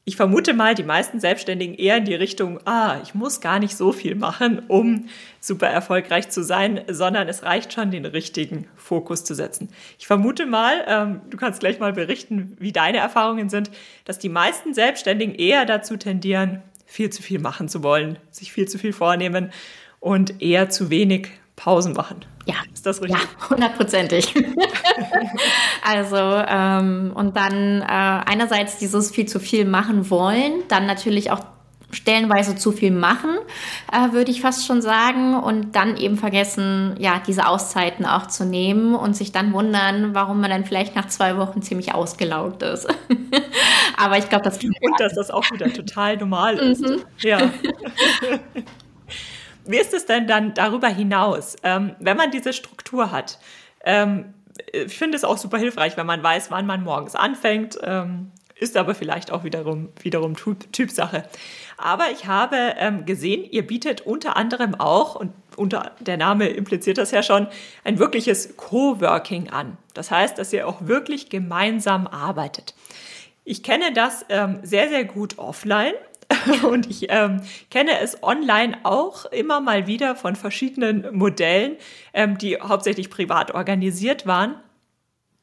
[0.06, 3.78] ich vermute mal, die meisten Selbstständigen eher in die Richtung, ah, ich muss gar nicht
[3.78, 5.08] so viel machen, um
[5.40, 9.70] super erfolgreich zu sein, sondern es reicht schon, den richtigen Fokus zu setzen.
[10.00, 13.70] Ich vermute mal, ähm, du kannst gleich mal berichten, wie deine Erfahrungen sind,
[14.06, 18.68] dass die meisten Selbstständigen eher dazu tendieren, viel zu viel machen zu wollen, sich viel
[18.68, 19.52] zu viel vornehmen
[20.00, 22.26] und eher zu wenig Pausen machen.
[22.46, 23.20] Ja, ist das richtig?
[23.20, 24.34] Ja, hundertprozentig.
[25.84, 31.42] also, ähm, und dann äh, einerseits dieses viel zu viel machen wollen, dann natürlich auch
[31.92, 33.32] stellenweise zu viel machen,
[33.92, 35.36] äh, würde ich fast schon sagen.
[35.36, 40.40] Und dann eben vergessen, ja, diese Auszeiten auch zu nehmen und sich dann wundern, warum
[40.40, 42.88] man dann vielleicht nach zwei Wochen ziemlich ausgelaugt ist.
[43.98, 44.64] Aber ich glaube, das.
[44.64, 46.82] Und dass das auch wieder total normal ist.
[46.82, 47.02] Mhm.
[47.22, 47.40] Ja.
[49.66, 53.40] Wie ist es denn dann darüber hinaus, ähm, wenn man diese Struktur hat?
[53.84, 54.34] Ähm,
[54.74, 58.76] ich finde es auch super hilfreich, wenn man weiß, wann man morgens anfängt, ähm, ist
[58.76, 60.36] aber vielleicht auch wiederum, wiederum
[60.72, 61.24] Typsache.
[61.78, 66.98] Aber ich habe ähm, gesehen, ihr bietet unter anderem auch, und unter der Name impliziert
[66.98, 67.48] das ja schon,
[67.84, 69.78] ein wirkliches Coworking an.
[69.94, 72.76] Das heißt, dass ihr auch wirklich gemeinsam arbeitet.
[73.46, 75.94] Ich kenne das ähm, sehr, sehr gut offline.
[76.64, 81.76] Und ich ähm, kenne es online auch immer mal wieder von verschiedenen Modellen,
[82.14, 84.56] ähm, die hauptsächlich privat organisiert waren.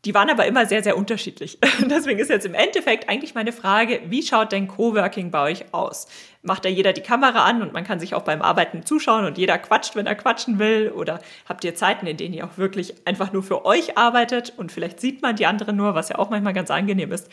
[0.04, 1.58] Die waren aber immer sehr, sehr unterschiedlich.
[1.80, 6.06] Deswegen ist jetzt im Endeffekt eigentlich meine Frage, wie schaut denn Coworking bei euch aus?
[6.42, 9.36] Macht da jeder die Kamera an und man kann sich auch beim Arbeiten zuschauen und
[9.36, 10.92] jeder quatscht, wenn er quatschen will?
[10.94, 11.18] Oder
[11.48, 15.00] habt ihr Zeiten, in denen ihr auch wirklich einfach nur für euch arbeitet und vielleicht
[15.00, 17.28] sieht man die anderen nur, was ja auch manchmal ganz angenehm ist?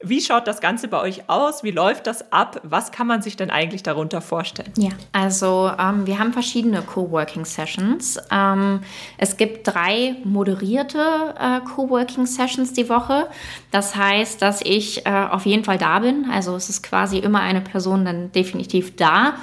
[0.00, 1.62] Wie schaut das Ganze bei euch aus?
[1.62, 2.60] Wie läuft das ab?
[2.64, 4.70] Was kann man sich denn eigentlich darunter vorstellen?
[4.76, 8.18] Ja, also ähm, wir haben verschiedene Coworking-Sessions.
[8.30, 8.80] Ähm,
[9.16, 13.28] es gibt drei moderierte äh, Coworking-Sessions die Woche.
[13.70, 16.26] Das heißt, dass ich äh, auf jeden Fall da bin.
[16.30, 19.36] Also es ist quasi immer eine Person dann definitiv da.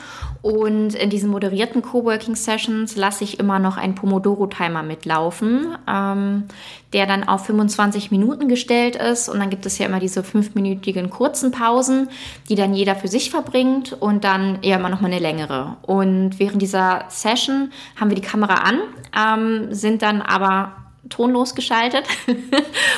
[0.44, 6.44] Und in diesen moderierten Coworking-Sessions lasse ich immer noch einen Pomodoro-Timer mitlaufen, ähm,
[6.92, 9.30] der dann auf 25 Minuten gestellt ist.
[9.30, 12.10] Und dann gibt es ja immer diese fünfminütigen kurzen Pausen,
[12.50, 15.78] die dann jeder für sich verbringt und dann eher immer noch mal eine längere.
[15.82, 18.80] Und während dieser Session haben wir die Kamera an,
[19.18, 22.06] ähm, sind dann aber tonlos geschaltet,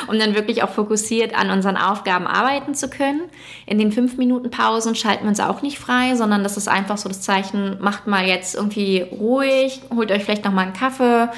[0.07, 3.21] um dann wirklich auch fokussiert an unseren Aufgaben arbeiten zu können.
[3.65, 6.97] In den fünf Minuten Pausen schalten wir uns auch nicht frei, sondern das ist einfach
[6.97, 11.29] so das Zeichen, macht mal jetzt irgendwie ruhig, holt euch vielleicht noch mal einen Kaffee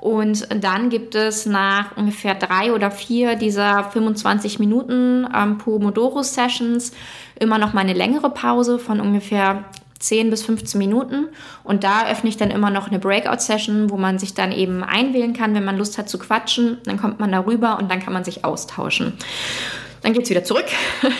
[0.00, 6.92] und dann gibt es nach ungefähr drei oder vier dieser 25 Minuten ähm, Pomodoro Sessions
[7.38, 9.64] immer noch mal eine längere Pause von ungefähr
[10.00, 11.28] 10 bis 15 Minuten.
[11.62, 15.34] Und da öffne ich dann immer noch eine Breakout-Session, wo man sich dann eben einwählen
[15.34, 16.78] kann, wenn man Lust hat zu quatschen.
[16.84, 19.12] Dann kommt man darüber und dann kann man sich austauschen.
[20.02, 20.64] Dann geht es wieder zurück,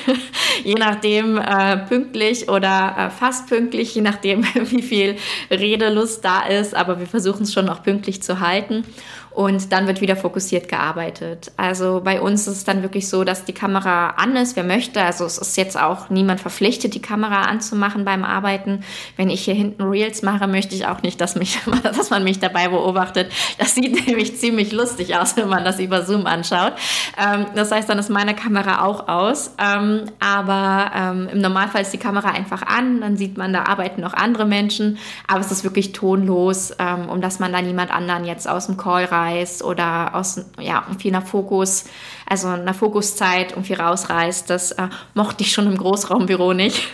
[0.65, 5.17] je nachdem äh, pünktlich oder äh, fast pünktlich, je nachdem, wie viel
[5.51, 6.75] Redelust da ist.
[6.75, 8.85] Aber wir versuchen es schon noch pünktlich zu halten
[9.31, 11.53] und dann wird wieder fokussiert gearbeitet.
[11.57, 15.03] Also bei uns ist es dann wirklich so, dass die Kamera an ist, wer möchte.
[15.03, 18.83] Also es ist jetzt auch niemand verpflichtet, die Kamera anzumachen beim Arbeiten.
[19.17, 22.41] Wenn ich hier hinten Reels mache, möchte ich auch nicht, dass, mich, dass man mich
[22.41, 23.31] dabei beobachtet.
[23.59, 26.73] Das sieht nämlich ziemlich lustig aus, wenn man das über Zoom anschaut.
[27.17, 29.55] Ähm, das heißt, dann ist meine Kamera auch aus.
[29.59, 34.01] Ähm, aber ähm, im Normalfall ist die Kamera einfach an, dann sieht man, da arbeiten
[34.01, 34.99] noch andere Menschen.
[35.29, 36.73] Aber es ist wirklich tonlos,
[37.09, 40.85] um dass man da niemand anderen jetzt aus dem Call raus rausreißt oder aus ja,
[40.87, 41.85] irgendwie einer Fokus,
[42.27, 44.49] also einer Fokuszeit irgendwie rausreißt.
[44.49, 46.89] Das äh, mochte ich schon im Großraumbüro nicht.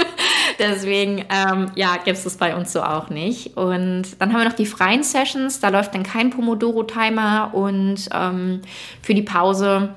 [0.58, 3.56] Deswegen, ähm, ja, gibt es das bei uns so auch nicht.
[3.56, 8.62] Und dann haben wir noch die freien Sessions, da läuft dann kein Pomodoro-Timer und ähm,
[9.00, 9.94] für die Pause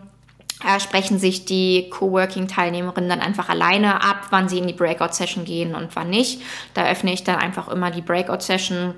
[0.64, 5.74] äh, sprechen sich die Coworking-Teilnehmerinnen dann einfach alleine ab, wann sie in die Breakout-Session gehen
[5.74, 6.42] und wann nicht.
[6.76, 8.94] Da öffne ich dann einfach immer die Breakout-Session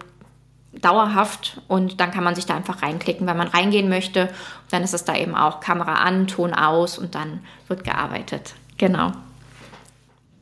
[0.82, 4.30] dauerhaft und dann kann man sich da einfach reinklicken, wenn man reingehen möchte.
[4.72, 8.56] Dann ist es da eben auch Kamera an, Ton aus und dann wird gearbeitet.
[8.78, 9.12] Genau.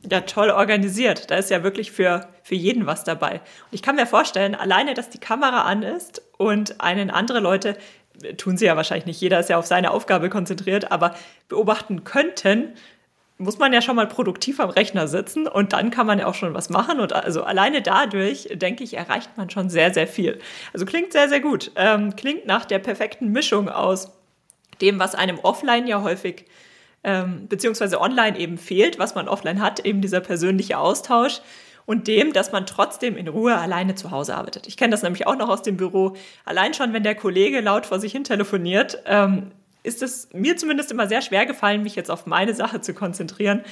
[0.09, 1.29] Ja, toll organisiert.
[1.29, 3.33] Da ist ja wirklich für, für jeden was dabei.
[3.33, 3.41] Und
[3.71, 7.77] ich kann mir vorstellen, alleine, dass die Kamera an ist und einen andere Leute,
[8.37, 11.15] tun sie ja wahrscheinlich nicht, jeder ist ja auf seine Aufgabe konzentriert, aber
[11.49, 12.73] beobachten könnten,
[13.41, 16.35] muss man ja schon mal produktiv am Rechner sitzen und dann kann man ja auch
[16.35, 16.99] schon was machen.
[16.99, 20.39] Und also alleine dadurch, denke ich, erreicht man schon sehr, sehr viel.
[20.73, 21.71] Also klingt sehr, sehr gut.
[21.75, 24.11] Ähm, klingt nach der perfekten Mischung aus
[24.81, 26.45] dem, was einem offline ja häufig
[27.03, 31.41] ähm, beziehungsweise online eben fehlt, was man offline hat, eben dieser persönliche Austausch
[31.85, 34.67] und dem, dass man trotzdem in Ruhe alleine zu Hause arbeitet.
[34.67, 36.15] Ich kenne das nämlich auch noch aus dem Büro.
[36.45, 39.51] Allein schon, wenn der Kollege laut vor sich hin telefoniert, ähm,
[39.83, 43.63] ist es mir zumindest immer sehr schwer gefallen, mich jetzt auf meine Sache zu konzentrieren.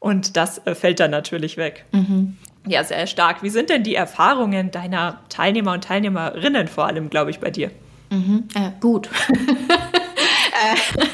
[0.00, 1.84] Und das äh, fällt dann natürlich weg.
[1.92, 2.36] Mhm.
[2.66, 3.42] Ja, sehr stark.
[3.42, 7.70] Wie sind denn die Erfahrungen deiner Teilnehmer und Teilnehmerinnen vor allem, glaube ich, bei dir?
[8.10, 8.44] Mhm.
[8.54, 9.08] Äh, gut.
[10.60, 11.04] Äh,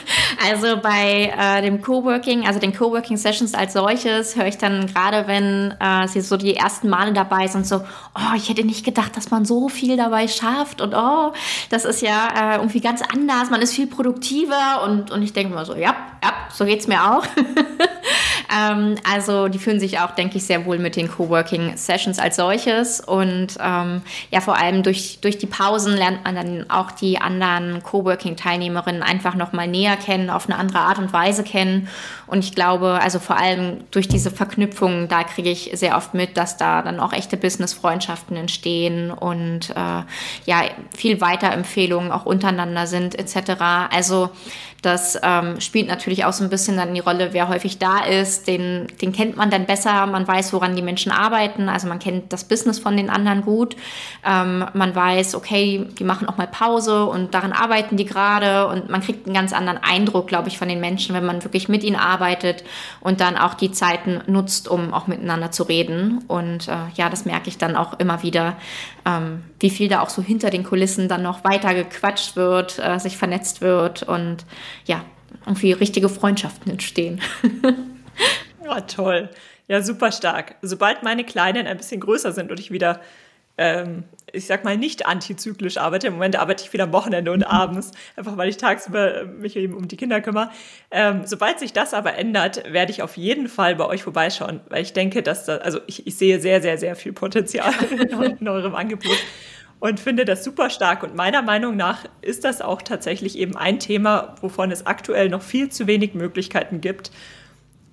[0.42, 5.26] also bei äh, dem Coworking, also den Coworking Sessions als solches, höre ich dann gerade,
[5.26, 7.76] wenn äh, sie so die ersten Male dabei sind, so,
[8.14, 11.32] oh, ich hätte nicht gedacht, dass man so viel dabei schafft und oh,
[11.70, 15.54] das ist ja äh, irgendwie ganz anders, man ist viel produktiver und, und ich denke
[15.54, 17.24] mal so, ja, ja, so geht's mir auch.
[18.52, 22.36] ähm, also die fühlen sich auch, denke ich, sehr wohl mit den Coworking Sessions als
[22.36, 23.00] solches.
[23.00, 27.82] Und ähm, ja, vor allem durch, durch die Pausen lernt man dann auch die anderen
[27.82, 31.88] Coworking Teilnehmerinnen einfach noch mal näher kennen, auf eine andere Art und Weise kennen
[32.26, 36.37] und ich glaube, also vor allem durch diese Verknüpfungen, da kriege ich sehr oft mit,
[36.37, 40.02] dass da dann auch echte Business-Freundschaften entstehen und äh,
[40.46, 40.62] ja,
[40.96, 43.60] viel Weiterempfehlungen auch untereinander sind etc.
[43.90, 44.30] Also
[44.84, 48.46] das ähm, spielt natürlich auch so ein bisschen dann die Rolle, wer häufig da ist.
[48.46, 50.04] Den, den kennt man dann besser.
[50.06, 51.70] Man weiß, woran die Menschen arbeiten.
[51.70, 53.76] Also man kennt das Business von den anderen gut.
[54.26, 58.66] Ähm, man weiß, okay, die machen auch mal Pause und daran arbeiten die gerade.
[58.66, 61.70] Und man kriegt einen ganz anderen Eindruck, glaube ich, von den Menschen, wenn man wirklich
[61.70, 62.23] mit ihnen arbeitet
[63.00, 66.24] und dann auch die Zeiten nutzt, um auch miteinander zu reden.
[66.28, 68.56] Und äh, ja, das merke ich dann auch immer wieder,
[69.06, 72.98] ähm, wie viel da auch so hinter den Kulissen dann noch weiter gequatscht wird, äh,
[72.98, 74.44] sich vernetzt wird und
[74.84, 75.04] ja,
[75.46, 77.20] irgendwie richtige Freundschaften entstehen.
[78.64, 79.30] ja, toll.
[79.66, 80.56] Ja, super stark.
[80.62, 83.00] Sobald meine Kleinen ein bisschen größer sind und ich wieder,
[83.56, 87.44] ähm, ich sag mal, nicht antizyklisch arbeite, im Moment arbeite ich wieder am Wochenende und
[87.44, 90.50] abends, einfach weil ich tagsüber mich eben um die Kinder kümmere.
[90.90, 94.82] Ähm, sobald sich das aber ändert, werde ich auf jeden Fall bei euch vorbeischauen, weil
[94.82, 97.72] ich denke, dass da, also ich, ich sehe sehr, sehr, sehr viel Potenzial
[98.40, 99.18] in eurem Angebot
[99.78, 101.02] und finde das super stark.
[101.02, 105.42] Und meiner Meinung nach ist das auch tatsächlich eben ein Thema, wovon es aktuell noch
[105.42, 107.10] viel zu wenig Möglichkeiten gibt,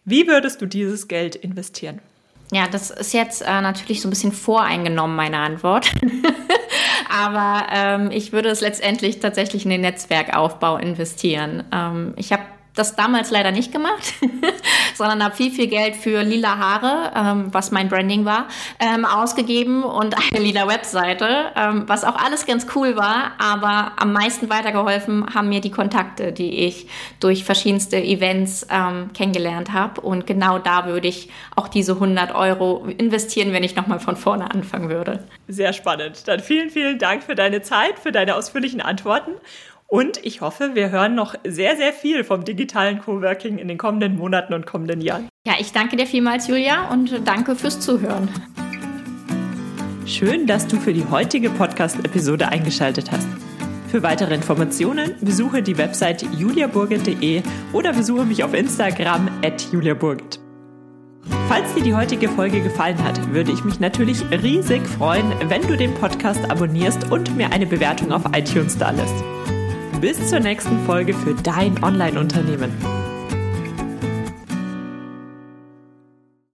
[0.05, 1.99] wie würdest du dieses Geld investieren?
[2.51, 5.91] Ja, das ist jetzt äh, natürlich so ein bisschen voreingenommen, meine Antwort.
[7.09, 11.63] Aber ähm, ich würde es letztendlich tatsächlich in den Netzwerkaufbau investieren.
[11.71, 12.43] Ähm, ich habe
[12.75, 14.13] das damals leider nicht gemacht,
[14.95, 18.47] sondern habe viel, viel Geld für lila Haare, ähm, was mein Branding war,
[18.79, 24.13] ähm, ausgegeben und eine lila Webseite, ähm, was auch alles ganz cool war, aber am
[24.13, 26.87] meisten weitergeholfen haben mir die Kontakte, die ich
[27.19, 30.01] durch verschiedenste Events ähm, kennengelernt habe.
[30.01, 34.49] Und genau da würde ich auch diese 100 Euro investieren, wenn ich nochmal von vorne
[34.51, 35.23] anfangen würde.
[35.47, 36.27] Sehr spannend.
[36.27, 39.31] Dann vielen, vielen Dank für deine Zeit, für deine ausführlichen Antworten.
[39.93, 44.17] Und ich hoffe, wir hören noch sehr, sehr viel vom digitalen Coworking in den kommenden
[44.17, 45.29] Monaten und kommenden Jahren.
[45.45, 48.27] Ja, ich danke dir vielmals, Julia, und danke fürs Zuhören.
[50.07, 53.27] Schön, dass du für die heutige Podcast-Episode eingeschaltet hast.
[53.87, 60.39] Für weitere Informationen besuche die Website juliaburgit.de oder besuche mich auf Instagram at juliaburgit.
[61.47, 65.77] Falls dir die heutige Folge gefallen hat, würde ich mich natürlich riesig freuen, wenn du
[65.77, 69.23] den Podcast abonnierst und mir eine Bewertung auf iTunes da lässt
[70.03, 72.73] bis zur nächsten Folge für dein Online-Unternehmen.